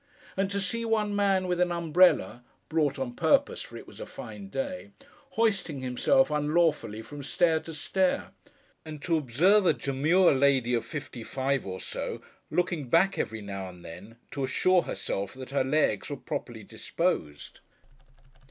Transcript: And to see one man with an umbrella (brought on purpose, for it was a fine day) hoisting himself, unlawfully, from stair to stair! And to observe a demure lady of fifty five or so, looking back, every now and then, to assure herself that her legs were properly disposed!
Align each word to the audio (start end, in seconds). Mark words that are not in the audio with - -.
And 0.35 0.49
to 0.49 0.59
see 0.59 0.83
one 0.83 1.15
man 1.15 1.47
with 1.47 1.59
an 1.61 1.71
umbrella 1.71 2.43
(brought 2.69 2.97
on 2.97 3.13
purpose, 3.15 3.61
for 3.61 3.77
it 3.77 3.85
was 3.85 3.99
a 3.99 4.07
fine 4.07 4.49
day) 4.49 4.93
hoisting 5.33 5.81
himself, 5.81 6.31
unlawfully, 6.31 7.03
from 7.03 7.21
stair 7.21 7.59
to 7.59 7.71
stair! 7.75 8.31
And 8.83 8.99
to 9.03 9.15
observe 9.15 9.67
a 9.67 9.73
demure 9.73 10.33
lady 10.33 10.73
of 10.73 10.85
fifty 10.87 11.23
five 11.23 11.67
or 11.67 11.79
so, 11.79 12.19
looking 12.49 12.89
back, 12.89 13.19
every 13.19 13.41
now 13.41 13.69
and 13.69 13.85
then, 13.85 14.15
to 14.31 14.43
assure 14.43 14.81
herself 14.81 15.35
that 15.35 15.51
her 15.51 15.63
legs 15.63 16.09
were 16.09 16.17
properly 16.17 16.63
disposed! 16.63 17.59